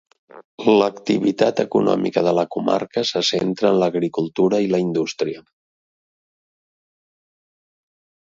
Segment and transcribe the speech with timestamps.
[0.77, 5.45] L'activitat econòmica de la comarca se centra en l'agricultura i la indústria.